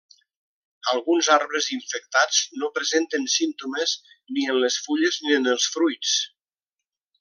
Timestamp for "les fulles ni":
4.67-5.41